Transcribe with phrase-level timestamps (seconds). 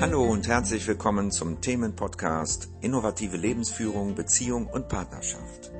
[0.00, 5.70] Hallo und herzlich willkommen zum Themenpodcast Innovative Lebensführung, Beziehung und Partnerschaft.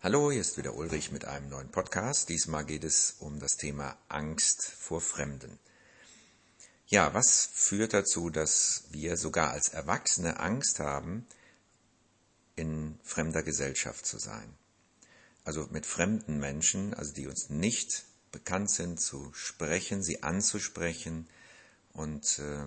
[0.00, 2.30] Hallo, hier ist wieder Ulrich mit einem neuen Podcast.
[2.30, 5.58] Diesmal geht es um das Thema Angst vor Fremden.
[6.86, 11.26] Ja, was führt dazu, dass wir sogar als Erwachsene Angst haben,
[12.56, 14.50] in fremder Gesellschaft zu sein?
[15.44, 21.28] Also mit fremden Menschen, also die uns nicht bekannt sind, zu sprechen, sie anzusprechen
[21.92, 22.66] und äh,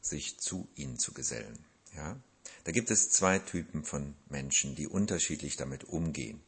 [0.00, 1.64] sich zu ihnen zu gesellen.
[1.96, 2.16] Ja?
[2.64, 6.40] Da gibt es zwei Typen von Menschen, die unterschiedlich damit umgehen.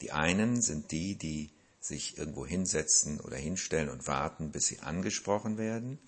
[0.00, 5.56] Die einen sind die, die sich irgendwo hinsetzen oder hinstellen und warten, bis sie angesprochen
[5.56, 5.98] werden.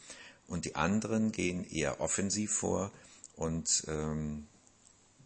[0.46, 2.90] Und die anderen gehen eher offensiv vor
[3.36, 4.48] und, ähm,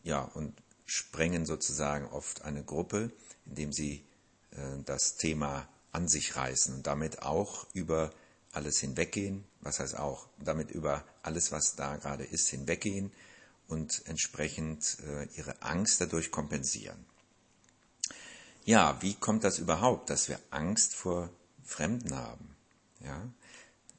[0.02, 0.54] ja, und
[0.84, 3.10] sprengen sozusagen oft eine Gruppe,
[3.46, 4.04] indem sie
[4.50, 8.10] äh, das Thema an sich reißen und damit auch über
[8.52, 13.12] alles hinweggehen, was heißt auch, damit über alles, was da gerade ist, hinweggehen
[13.68, 17.04] und entsprechend äh, ihre Angst dadurch kompensieren.
[18.64, 21.30] Ja, wie kommt das überhaupt, dass wir Angst vor
[21.64, 22.54] Fremden haben?
[23.00, 23.28] Ja,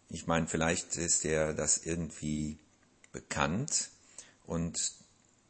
[0.10, 2.58] ich meine, vielleicht ist dir das irgendwie
[3.12, 3.90] bekannt
[4.46, 4.94] und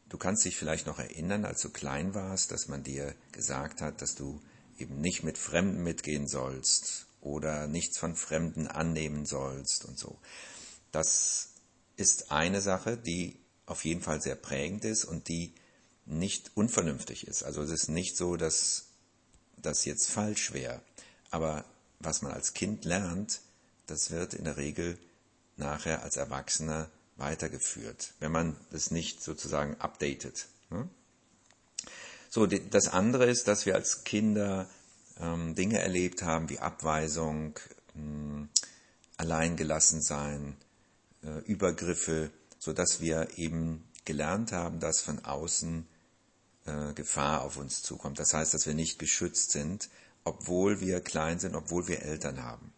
[0.08, 4.00] du kannst dich vielleicht noch erinnern, als du klein warst, dass man dir gesagt hat,
[4.02, 4.40] dass du
[4.78, 10.18] eben nicht mit Fremden mitgehen sollst oder nichts von Fremden annehmen sollst und so.
[10.92, 11.50] Das
[11.96, 15.54] ist eine Sache, die auf jeden Fall sehr prägend ist und die
[16.06, 17.42] nicht unvernünftig ist.
[17.42, 18.86] Also es ist nicht so, dass
[19.56, 20.82] das jetzt falsch wäre.
[21.30, 21.64] Aber
[21.98, 23.40] was man als Kind lernt,
[23.86, 24.98] das wird in der Regel
[25.56, 30.48] nachher als Erwachsener weitergeführt, wenn man das nicht sozusagen updatet.
[30.70, 30.88] Ne?
[32.34, 34.68] So, das andere ist, dass wir als Kinder
[35.20, 37.60] ähm, Dinge erlebt haben wie Abweisung,
[37.94, 38.60] äh,
[39.16, 40.56] alleingelassen sein,
[41.22, 45.86] äh, Übergriffe, so dass wir eben gelernt haben, dass von außen
[46.66, 48.18] äh, Gefahr auf uns zukommt.
[48.18, 49.88] Das heißt, dass wir nicht geschützt sind,
[50.24, 52.72] obwohl wir klein sind, obwohl wir Eltern haben.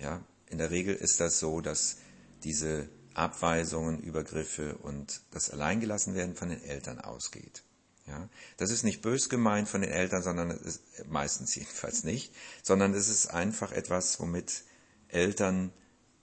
[0.00, 1.98] Ja, in der Regel ist das so, dass
[2.42, 7.62] diese Abweisungen, Übergriffe und das Alleingelassenwerden von den Eltern ausgeht.
[8.06, 12.32] Ja, das ist nicht bös gemeint von den Eltern, sondern es ist, meistens jedenfalls nicht,
[12.62, 14.62] sondern es ist einfach etwas, womit
[15.08, 15.72] Eltern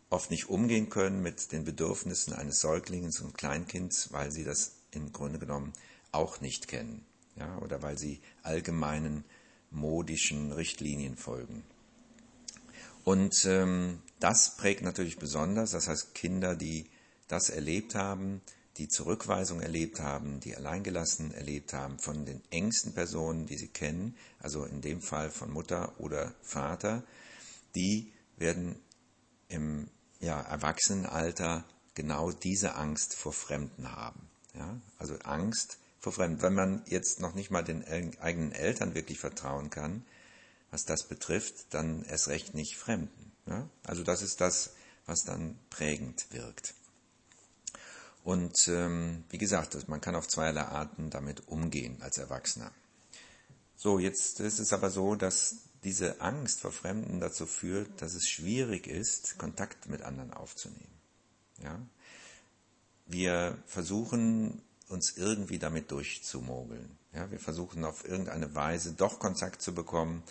[0.10, 5.12] oft nicht umgehen können mit den Bedürfnissen eines Säuglings und Kleinkinds, weil sie das im
[5.12, 5.74] Grunde genommen
[6.12, 7.06] auch nicht kennen,
[7.36, 9.26] ja, oder weil sie allgemeinen
[9.72, 11.64] modischen Richtlinien folgen.
[13.04, 16.86] Und ähm, das prägt natürlich besonders, das heißt Kinder, die
[17.28, 18.42] das erlebt haben,
[18.78, 24.16] die Zurückweisung erlebt haben, die alleingelassen erlebt haben von den engsten Personen, die sie kennen,
[24.40, 27.04] also in dem Fall von Mutter oder Vater,
[27.76, 28.76] die werden
[29.48, 29.90] im
[30.20, 34.28] ja, Erwachsenenalter genau diese Angst vor Fremden haben.
[34.56, 34.80] Ja?
[34.98, 36.42] Also Angst vor Fremden.
[36.42, 40.04] Wenn man jetzt noch nicht mal den eigenen Eltern wirklich vertrauen kann,
[40.72, 43.32] was das betrifft, dann erst recht nicht Fremden.
[43.46, 43.70] Ja?
[43.84, 44.74] Also das ist das,
[45.06, 46.74] was dann prägend wirkt.
[48.24, 52.72] Und ähm, wie gesagt, man kann auf zweierlei Arten damit umgehen als Erwachsener.
[53.76, 58.30] So, jetzt ist es aber so, dass diese Angst vor Fremden dazu führt, dass es
[58.30, 61.02] schwierig ist, Kontakt mit anderen aufzunehmen.
[61.62, 61.80] Ja?
[63.06, 66.98] Wir versuchen uns irgendwie damit durchzumogeln.
[67.14, 67.30] Ja?
[67.30, 70.24] Wir versuchen auf irgendeine Weise doch Kontakt zu bekommen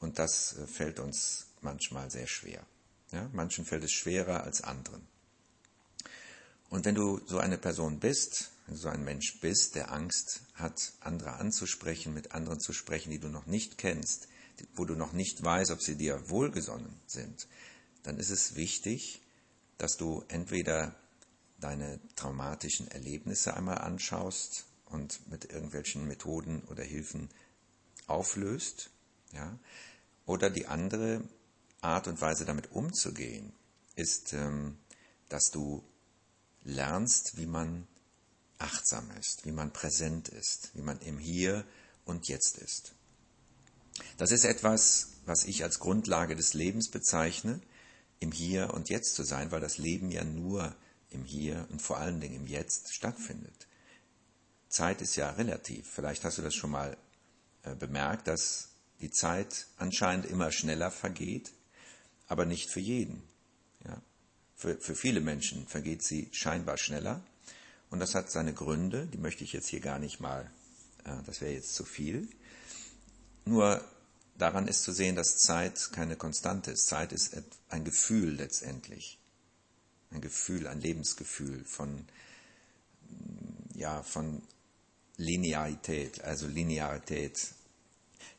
[0.00, 2.66] und das äh, fällt uns manchmal sehr schwer.
[3.12, 3.28] Ja?
[3.32, 5.06] Manchen fällt es schwerer als anderen.
[6.70, 10.42] Und wenn du so eine Person bist, wenn du so ein Mensch bist, der Angst
[10.54, 14.28] hat, andere anzusprechen, mit anderen zu sprechen, die du noch nicht kennst,
[14.74, 17.46] wo du noch nicht weißt, ob sie dir wohlgesonnen sind,
[18.02, 19.22] dann ist es wichtig,
[19.78, 20.94] dass du entweder
[21.60, 27.28] deine traumatischen Erlebnisse einmal anschaust und mit irgendwelchen Methoden oder Hilfen
[28.06, 28.90] auflöst,
[29.32, 29.58] ja,
[30.26, 31.22] oder die andere
[31.80, 33.52] Art und Weise damit umzugehen,
[33.94, 34.78] ist, ähm,
[35.28, 35.82] dass du
[36.68, 37.86] lernst, wie man
[38.58, 41.64] achtsam ist, wie man präsent ist, wie man im Hier
[42.04, 42.92] und Jetzt ist.
[44.16, 47.60] Das ist etwas, was ich als Grundlage des Lebens bezeichne,
[48.20, 50.74] im Hier und Jetzt zu sein, weil das Leben ja nur
[51.10, 53.66] im Hier und vor allen Dingen im Jetzt stattfindet.
[54.68, 55.88] Zeit ist ja relativ.
[55.90, 56.96] Vielleicht hast du das schon mal
[57.62, 58.68] äh, bemerkt, dass
[59.00, 61.52] die Zeit anscheinend immer schneller vergeht,
[62.26, 63.22] aber nicht für jeden.
[64.58, 67.22] Für, für viele Menschen vergeht sie scheinbar schneller.
[67.90, 70.50] Und das hat seine Gründe, die möchte ich jetzt hier gar nicht mal,
[71.04, 72.28] äh, das wäre jetzt zu viel.
[73.44, 73.82] Nur
[74.36, 76.88] daran ist zu sehen, dass Zeit keine Konstante ist.
[76.88, 79.18] Zeit ist ein Gefühl letztendlich.
[80.10, 82.04] Ein Gefühl, ein Lebensgefühl von,
[83.74, 84.42] ja, von
[85.18, 87.54] Linearität, also Linearität.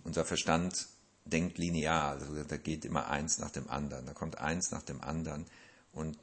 [0.03, 0.87] Unser Verstand
[1.23, 5.01] denkt linear, also da geht immer eins nach dem anderen, da kommt eins nach dem
[5.01, 5.45] anderen
[5.93, 6.17] und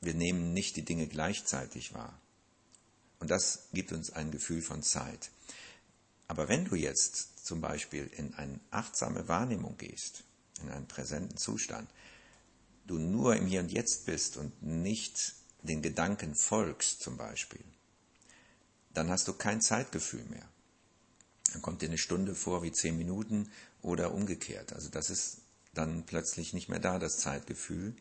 [0.00, 2.18] wir nehmen nicht die Dinge gleichzeitig wahr.
[3.18, 5.30] Und das gibt uns ein Gefühl von Zeit.
[6.26, 10.24] Aber wenn du jetzt zum Beispiel in eine achtsame Wahrnehmung gehst,
[10.62, 11.88] in einen präsenten Zustand,
[12.86, 17.64] du nur im Hier und Jetzt bist und nicht den Gedanken folgst zum Beispiel,
[18.94, 20.48] dann hast du kein Zeitgefühl mehr.
[21.52, 23.50] Dann kommt dir eine Stunde vor wie zehn Minuten
[23.82, 24.72] oder umgekehrt.
[24.72, 25.38] Also das ist
[25.74, 27.94] dann plötzlich nicht mehr da, das Zeitgefühl.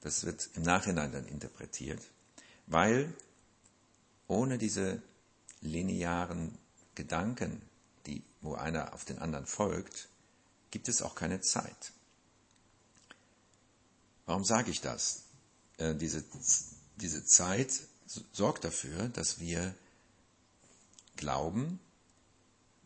[0.00, 2.00] Das wird im Nachhinein dann interpretiert,
[2.66, 3.12] weil
[4.26, 5.02] ohne diese
[5.60, 6.56] linearen
[6.94, 7.62] Gedanken,
[8.06, 10.08] die, wo einer auf den anderen folgt,
[10.70, 11.92] gibt es auch keine Zeit.
[14.26, 15.24] Warum sage ich das?
[15.78, 16.22] Äh, diese,
[16.96, 17.72] diese Zeit
[18.32, 19.74] sorgt dafür, dass wir
[21.16, 21.80] glauben,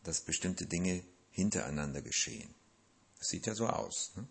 [0.03, 2.53] dass bestimmte Dinge hintereinander geschehen.
[3.19, 4.11] Das sieht ja so aus.
[4.15, 4.27] Ne?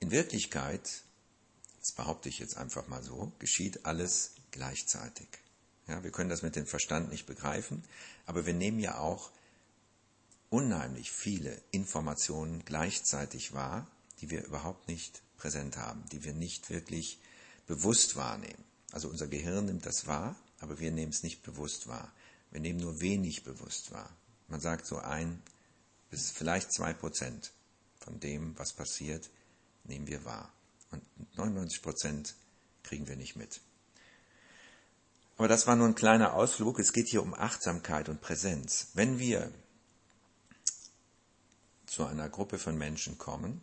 [0.00, 1.02] In Wirklichkeit,
[1.88, 5.26] das behaupte ich jetzt einfach mal so, geschieht alles gleichzeitig.
[5.86, 7.82] Ja, wir können das mit dem Verstand nicht begreifen,
[8.26, 9.30] aber wir nehmen ja auch
[10.50, 13.86] unheimlich viele Informationen gleichzeitig wahr,
[14.20, 17.18] die wir überhaupt nicht präsent haben, die wir nicht wirklich
[17.66, 18.64] bewusst wahrnehmen.
[18.92, 22.12] Also unser Gehirn nimmt das wahr, aber wir nehmen es nicht bewusst wahr.
[22.50, 24.14] Wir nehmen nur wenig bewusst wahr.
[24.48, 25.42] Man sagt so ein
[26.10, 27.50] bis vielleicht zwei Prozent
[27.98, 29.30] von dem, was passiert,
[29.84, 30.52] nehmen wir wahr.
[30.90, 31.02] Und
[31.36, 32.34] 99 Prozent
[32.82, 33.60] kriegen wir nicht mit.
[35.36, 36.78] Aber das war nur ein kleiner Ausflug.
[36.80, 38.88] Es geht hier um Achtsamkeit und Präsenz.
[38.94, 39.52] Wenn wir
[41.86, 43.62] zu einer Gruppe von Menschen kommen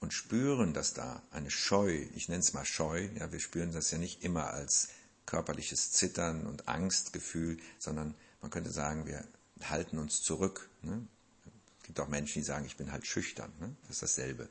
[0.00, 3.90] und spüren, dass da eine Scheu, ich nenne es mal Scheu, ja, wir spüren das
[3.90, 4.88] ja nicht immer als
[5.26, 9.24] körperliches Zittern und Angstgefühl, sondern man könnte sagen, wir
[9.62, 10.68] halten uns zurück.
[10.82, 11.06] Ne?
[11.80, 13.52] Es gibt auch Menschen, die sagen, ich bin halt schüchtern.
[13.60, 13.74] Ne?
[13.82, 14.48] Das ist dasselbe.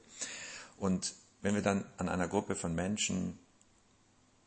[0.77, 3.39] Und wenn wir dann an einer Gruppe von Menschen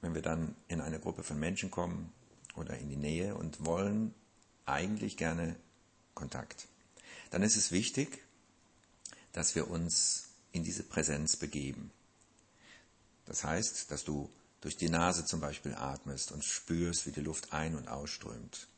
[0.02, 2.12] wenn wir dann in eine Gruppe von Menschen kommen
[2.54, 4.12] oder in die Nähe und wollen
[4.66, 5.56] eigentlich gerne
[6.14, 6.68] Kontakt,
[7.30, 8.22] dann ist es wichtig,
[9.32, 11.90] dass wir uns in diese Präsenz begeben.
[13.24, 14.28] Das heißt, dass du
[14.60, 18.68] durch die Nase zum Beispiel atmest und spürst, wie die Luft ein- und ausströmt.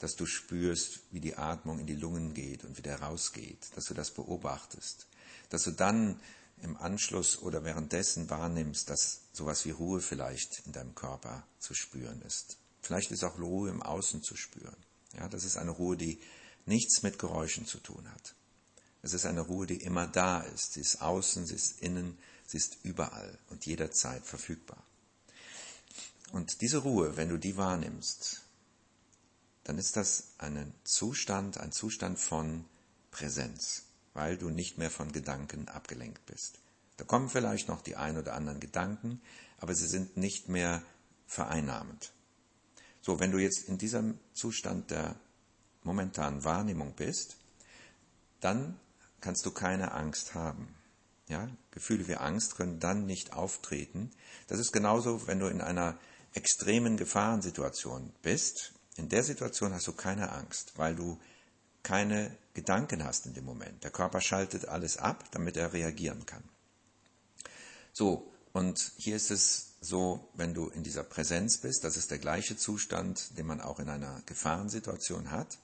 [0.00, 3.70] Dass du spürst, wie die Atmung in die Lungen geht und wieder rausgeht.
[3.76, 5.06] Dass du das beobachtest.
[5.48, 6.20] Dass du dann
[6.62, 12.22] im Anschluss oder währenddessen wahrnimmst, dass sowas wie Ruhe vielleicht in deinem Körper zu spüren
[12.22, 12.56] ist.
[12.80, 14.76] Vielleicht ist auch Ruhe im Außen zu spüren.
[15.18, 16.20] Ja, das ist eine Ruhe, die
[16.64, 18.34] nichts mit Geräuschen zu tun hat.
[19.02, 20.74] Es ist eine Ruhe, die immer da ist.
[20.74, 22.16] Sie ist außen, sie ist innen,
[22.46, 24.82] sie ist überall und jederzeit verfügbar.
[26.30, 28.42] Und diese Ruhe, wenn du die wahrnimmst,
[29.64, 32.64] dann ist das ein Zustand, ein Zustand von
[33.10, 33.82] Präsenz
[34.14, 36.58] weil du nicht mehr von Gedanken abgelenkt bist.
[36.96, 39.20] Da kommen vielleicht noch die ein oder anderen Gedanken,
[39.58, 40.82] aber sie sind nicht mehr
[41.26, 42.12] vereinnahmend.
[43.00, 45.16] So, wenn du jetzt in diesem Zustand der
[45.82, 47.36] momentanen Wahrnehmung bist,
[48.40, 48.78] dann
[49.20, 50.68] kannst du keine Angst haben.
[51.28, 54.10] Ja, Gefühle wie Angst können dann nicht auftreten.
[54.48, 55.98] Das ist genauso, wenn du in einer
[56.34, 58.72] extremen Gefahrensituation bist.
[58.96, 61.18] In der Situation hast du keine Angst, weil du
[61.82, 63.82] keine Gedanken hast in dem Moment.
[63.82, 66.44] Der Körper schaltet alles ab, damit er reagieren kann.
[67.92, 72.18] So, und hier ist es so, wenn du in dieser Präsenz bist, das ist der
[72.18, 75.58] gleiche Zustand, den man auch in einer Gefahrensituation hat.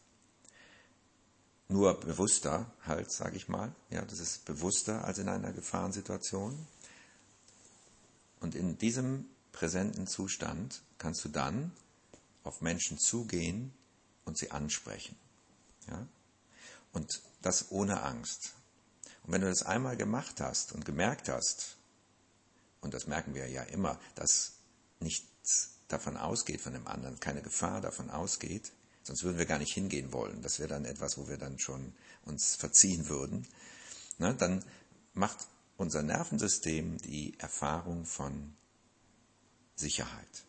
[1.69, 3.75] Nur bewusster halt, sage ich mal.
[3.91, 6.67] Ja, das ist bewusster als in einer Gefahrensituation.
[8.41, 11.73] Und in diesem präsenten Zustand kannst du dann
[12.43, 13.75] auf Menschen zugehen
[14.25, 15.17] und sie ansprechen.
[15.91, 16.07] Ja?
[16.93, 18.55] Und das ohne Angst.
[19.23, 21.77] Und wenn du das einmal gemacht hast und gemerkt hast,
[22.81, 24.55] und das merken wir ja immer, dass
[25.01, 29.73] nichts davon ausgeht von dem anderen, keine Gefahr davon ausgeht, sonst würden wir gar nicht
[29.73, 30.43] hingehen wollen.
[30.43, 33.47] Das wäre dann etwas, wo wir dann schon uns verziehen würden.
[34.19, 34.65] Na, dann
[35.15, 38.55] macht unser Nervensystem die Erfahrung von
[39.77, 40.45] Sicherheit.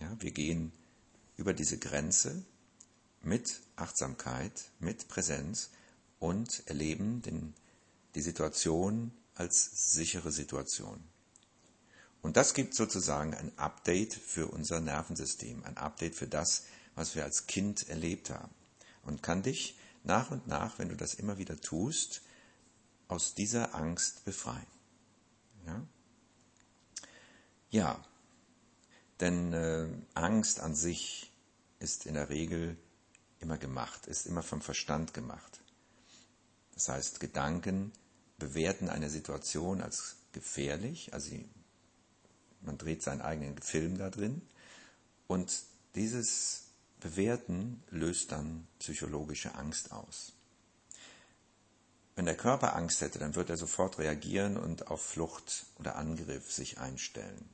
[0.00, 0.72] Ja, wir gehen
[1.36, 2.44] über diese Grenze
[3.24, 5.70] mit Achtsamkeit, mit Präsenz
[6.18, 7.54] und erleben den,
[8.14, 11.02] die Situation als sichere Situation.
[12.20, 16.64] Und das gibt sozusagen ein Update für unser Nervensystem, ein Update für das,
[16.94, 18.54] was wir als Kind erlebt haben
[19.02, 22.22] und kann dich nach und nach, wenn du das immer wieder tust,
[23.08, 24.66] aus dieser Angst befreien.
[25.66, 25.82] Ja,
[27.70, 28.04] ja
[29.20, 31.32] denn äh, Angst an sich
[31.78, 32.76] ist in der Regel
[33.42, 35.60] immer gemacht, ist immer vom Verstand gemacht.
[36.74, 37.92] Das heißt, Gedanken
[38.38, 41.30] bewerten eine Situation als gefährlich, also
[42.62, 44.40] man dreht seinen eigenen Film da drin
[45.26, 45.52] und
[45.94, 46.64] dieses
[47.00, 50.32] Bewerten löst dann psychologische Angst aus.
[52.14, 56.52] Wenn der Körper Angst hätte, dann wird er sofort reagieren und auf Flucht oder Angriff
[56.52, 57.48] sich einstellen.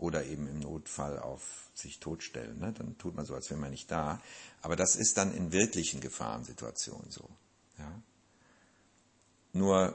[0.00, 2.58] Oder eben im Notfall auf sich totstellen.
[2.58, 2.72] Ne?
[2.72, 4.20] Dann tut man so, als wäre man nicht da.
[4.62, 7.28] Aber das ist dann in wirklichen Gefahrensituationen so.
[7.78, 8.02] Ja?
[9.52, 9.94] Nur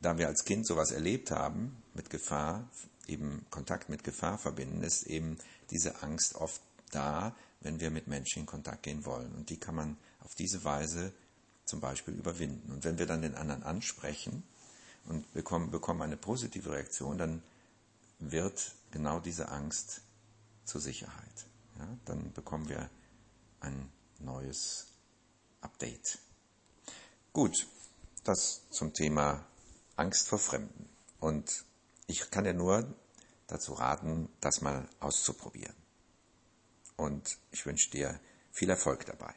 [0.00, 2.68] da wir als Kind sowas erlebt haben, mit Gefahr,
[3.06, 5.38] eben Kontakt mit Gefahr verbinden, ist eben
[5.70, 9.32] diese Angst oft da, wenn wir mit Menschen in Kontakt gehen wollen.
[9.32, 11.12] Und die kann man auf diese Weise
[11.64, 12.72] zum Beispiel überwinden.
[12.72, 14.42] Und wenn wir dann den anderen ansprechen
[15.06, 17.42] und bekommen, bekommen eine positive Reaktion, dann
[18.30, 20.02] wird genau diese Angst
[20.64, 21.46] zur Sicherheit.
[21.78, 22.88] Ja, dann bekommen wir
[23.60, 24.86] ein neues
[25.60, 26.18] Update.
[27.32, 27.66] Gut,
[28.24, 29.44] das zum Thema
[29.96, 30.88] Angst vor Fremden.
[31.18, 31.64] Und
[32.06, 32.94] ich kann dir nur
[33.46, 35.76] dazu raten, das mal auszuprobieren.
[36.96, 38.20] Und ich wünsche dir
[38.52, 39.34] viel Erfolg dabei.